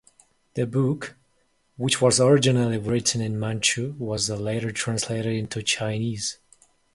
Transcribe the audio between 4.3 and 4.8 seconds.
later